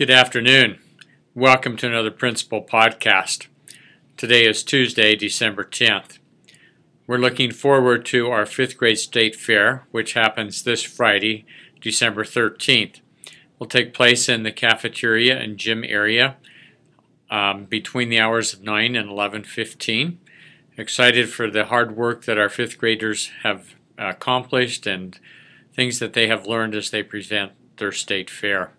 Good 0.00 0.10
afternoon. 0.10 0.78
Welcome 1.34 1.76
to 1.76 1.86
another 1.86 2.10
Principal 2.10 2.62
Podcast. 2.64 3.48
Today 4.16 4.46
is 4.46 4.62
Tuesday, 4.62 5.14
December 5.14 5.62
10th. 5.62 6.18
We're 7.06 7.18
looking 7.18 7.52
forward 7.52 8.06
to 8.06 8.30
our 8.30 8.46
fifth 8.46 8.78
grade 8.78 8.96
state 8.96 9.36
fair, 9.36 9.84
which 9.90 10.14
happens 10.14 10.62
this 10.62 10.82
Friday, 10.82 11.44
December 11.82 12.24
13th. 12.24 13.02
Will 13.58 13.66
take 13.66 13.92
place 13.92 14.26
in 14.26 14.42
the 14.42 14.52
cafeteria 14.52 15.38
and 15.38 15.58
gym 15.58 15.84
area 15.84 16.38
um, 17.30 17.66
between 17.66 18.08
the 18.08 18.20
hours 18.20 18.54
of 18.54 18.62
9 18.62 18.96
and 18.96 19.10
11:15. 19.10 20.16
Excited 20.78 21.28
for 21.28 21.50
the 21.50 21.66
hard 21.66 21.94
work 21.94 22.24
that 22.24 22.38
our 22.38 22.48
fifth 22.48 22.78
graders 22.78 23.30
have 23.42 23.74
accomplished 23.98 24.86
and 24.86 25.20
things 25.74 25.98
that 25.98 26.14
they 26.14 26.26
have 26.26 26.46
learned 26.46 26.74
as 26.74 26.88
they 26.88 27.02
present 27.02 27.52
their 27.76 27.92
state 27.92 28.30
fair. 28.30 28.72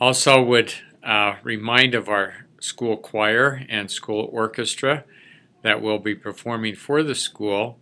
Also, 0.00 0.40
would 0.40 0.74
uh, 1.02 1.34
remind 1.42 1.92
of 1.92 2.08
our 2.08 2.46
school 2.60 2.96
choir 2.96 3.62
and 3.68 3.90
school 3.90 4.28
orchestra 4.32 5.04
that 5.62 5.82
will 5.82 5.98
be 5.98 6.14
performing 6.14 6.76
for 6.76 7.02
the 7.02 7.16
school 7.16 7.80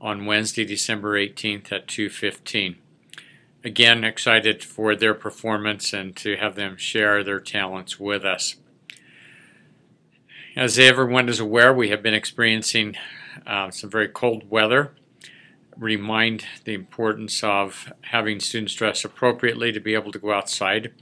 on 0.00 0.26
Wednesday, 0.26 0.64
December 0.64 1.16
18th 1.16 1.70
at 1.70 1.86
2:15. 1.86 2.78
Again, 3.62 4.02
excited 4.02 4.64
for 4.64 4.96
their 4.96 5.14
performance 5.14 5.92
and 5.92 6.16
to 6.16 6.36
have 6.36 6.56
them 6.56 6.76
share 6.76 7.22
their 7.22 7.38
talents 7.38 8.00
with 8.00 8.24
us. 8.24 8.56
As 10.56 10.80
everyone 10.80 11.28
is 11.28 11.38
aware, 11.38 11.72
we 11.72 11.90
have 11.90 12.02
been 12.02 12.12
experiencing 12.12 12.96
uh, 13.46 13.70
some 13.70 13.88
very 13.88 14.08
cold 14.08 14.50
weather. 14.50 14.94
Remind 15.76 16.44
the 16.64 16.74
importance 16.74 17.44
of 17.44 17.92
having 18.10 18.40
students 18.40 18.74
dress 18.74 19.04
appropriately 19.04 19.70
to 19.70 19.80
be 19.80 19.94
able 19.94 20.10
to 20.10 20.18
go 20.18 20.32
outside 20.32 20.92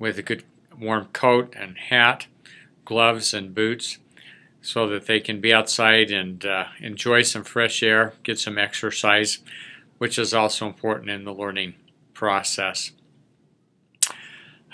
with 0.00 0.18
a 0.18 0.22
good 0.22 0.42
warm 0.76 1.06
coat 1.12 1.54
and 1.56 1.78
hat, 1.78 2.26
gloves 2.84 3.32
and 3.32 3.54
boots, 3.54 3.98
so 4.60 4.88
that 4.88 5.06
they 5.06 5.20
can 5.20 5.40
be 5.40 5.54
outside 5.54 6.10
and 6.10 6.44
uh, 6.44 6.64
enjoy 6.80 7.22
some 7.22 7.44
fresh 7.44 7.82
air, 7.82 8.14
get 8.24 8.38
some 8.38 8.58
exercise, 8.58 9.38
which 9.98 10.18
is 10.18 10.34
also 10.34 10.66
important 10.66 11.08
in 11.10 11.24
the 11.24 11.32
learning 11.32 11.74
process. 12.14 12.90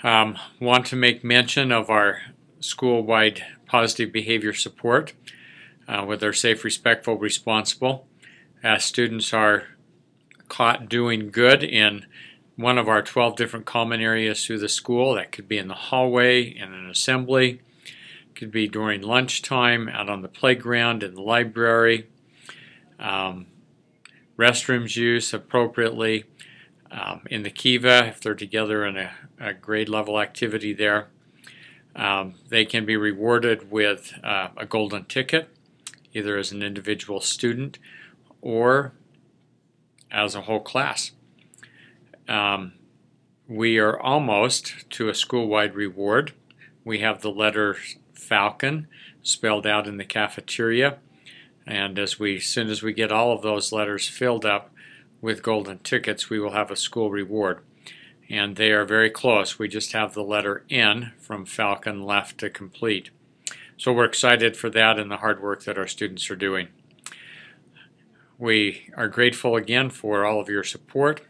Um, 0.03 0.37
want 0.59 0.85
to 0.87 0.95
make 0.95 1.23
mention 1.23 1.71
of 1.71 1.89
our 1.89 2.21
school-wide 2.59 3.43
positive 3.65 4.11
behavior 4.11 4.53
support 4.53 5.13
uh, 5.87 6.05
with 6.07 6.23
our 6.23 6.33
safe, 6.33 6.63
respectful, 6.63 7.17
responsible. 7.17 8.07
As 8.63 8.83
students 8.85 9.33
are 9.33 9.63
caught 10.47 10.89
doing 10.89 11.29
good 11.29 11.63
in 11.63 12.05
one 12.57 12.77
of 12.77 12.89
our 12.89 13.01
12 13.01 13.35
different 13.35 13.65
common 13.65 14.01
areas 14.01 14.43
through 14.43 14.59
the 14.59 14.67
school. 14.67 15.13
That 15.13 15.31
could 15.31 15.47
be 15.47 15.57
in 15.57 15.67
the 15.67 15.73
hallway, 15.73 16.43
in 16.43 16.73
an 16.73 16.89
assembly, 16.89 17.61
could 18.35 18.51
be 18.51 18.67
during 18.67 19.01
lunchtime, 19.01 19.87
out 19.87 20.09
on 20.09 20.21
the 20.21 20.27
playground, 20.27 21.03
in 21.03 21.13
the 21.13 21.21
library, 21.21 22.07
um, 22.99 23.45
restrooms 24.37 24.95
use 24.95 25.33
appropriately, 25.33 26.25
um, 26.91 27.21
in 27.29 27.43
the 27.43 27.49
Kiva 27.49 28.07
if 28.07 28.21
they're 28.21 28.35
together 28.35 28.85
in 28.85 28.97
a, 28.97 29.11
a 29.39 29.53
grade 29.53 29.89
level 29.89 30.19
activity 30.19 30.73
there. 30.73 31.07
Um, 31.95 32.35
they 32.49 32.65
can 32.65 32.85
be 32.85 32.95
rewarded 32.95 33.71
with 33.71 34.13
uh, 34.23 34.49
a 34.55 34.65
golden 34.65 35.05
ticket, 35.05 35.49
either 36.13 36.37
as 36.37 36.51
an 36.51 36.61
individual 36.61 37.21
student 37.21 37.79
or 38.41 38.93
as 40.11 40.35
a 40.35 40.41
whole 40.41 40.59
class. 40.59 41.11
Um, 42.27 42.73
we 43.47 43.77
are 43.77 43.99
almost 43.99 44.89
to 44.91 45.09
a 45.09 45.15
school-wide 45.15 45.75
reward. 45.75 46.33
We 46.83 46.99
have 46.99 47.21
the 47.21 47.31
letter 47.31 47.77
Falcon 48.13 48.87
spelled 49.21 49.65
out 49.65 49.87
in 49.87 49.97
the 49.97 50.05
cafeteria, 50.05 50.97
and 51.65 51.97
as 51.97 52.19
we, 52.19 52.37
as 52.37 52.45
soon 52.45 52.69
as 52.69 52.83
we 52.83 52.93
get 52.93 53.11
all 53.11 53.31
of 53.31 53.41
those 53.41 53.71
letters 53.71 54.07
filled 54.07 54.45
up 54.45 54.71
with 55.21 55.43
golden 55.43 55.79
tickets, 55.79 56.29
we 56.29 56.39
will 56.39 56.51
have 56.51 56.71
a 56.71 56.75
school 56.75 57.09
reward. 57.09 57.59
And 58.29 58.57
they 58.57 58.71
are 58.71 58.85
very 58.85 59.09
close. 59.09 59.57
We 59.57 59.69
just 59.69 59.93
have 59.93 60.13
the 60.13 60.23
letter 60.23 60.65
N 60.69 61.13
from 61.17 61.45
Falcon 61.45 62.03
left 62.03 62.37
to 62.39 62.49
complete. 62.49 63.09
So 63.77 63.93
we're 63.93 64.05
excited 64.05 64.57
for 64.57 64.69
that 64.71 64.99
and 64.99 65.09
the 65.09 65.17
hard 65.17 65.41
work 65.41 65.63
that 65.63 65.77
our 65.77 65.87
students 65.87 66.29
are 66.29 66.35
doing. 66.35 66.67
We 68.37 68.89
are 68.95 69.07
grateful 69.07 69.55
again 69.55 69.89
for 69.89 70.25
all 70.25 70.41
of 70.41 70.49
your 70.49 70.63
support 70.63 71.21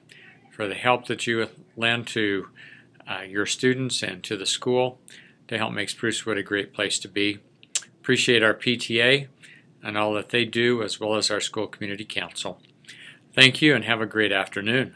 for 0.57 0.67
the 0.67 0.73
help 0.73 1.05
that 1.05 1.27
you 1.27 1.47
lend 1.75 2.07
to 2.07 2.47
uh, 3.07 3.21
your 3.21 3.45
students 3.45 4.01
and 4.01 4.23
to 4.23 4.35
the 4.35 4.45
school 4.45 4.99
to 5.47 5.55
help 5.55 5.71
make 5.71 5.87
Sprucewood 5.87 6.39
a 6.39 6.41
great 6.41 6.73
place 6.73 6.97
to 6.97 7.07
be. 7.07 7.37
Appreciate 8.01 8.41
our 8.41 8.55
PTA 8.55 9.27
and 9.83 9.97
all 9.99 10.15
that 10.15 10.29
they 10.29 10.45
do, 10.45 10.81
as 10.81 10.99
well 10.99 11.13
as 11.13 11.29
our 11.29 11.39
school 11.39 11.67
community 11.67 12.03
council. 12.03 12.59
Thank 13.33 13.61
you 13.61 13.75
and 13.75 13.85
have 13.85 14.01
a 14.01 14.07
great 14.07 14.31
afternoon. 14.31 14.95